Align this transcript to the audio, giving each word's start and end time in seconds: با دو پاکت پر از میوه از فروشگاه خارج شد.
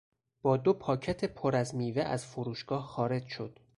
با 0.41 0.57
دو 0.57 0.73
پاکت 0.73 1.25
پر 1.25 1.55
از 1.55 1.75
میوه 1.75 2.01
از 2.03 2.25
فروشگاه 2.25 2.83
خارج 2.87 3.27
شد. 3.27 3.59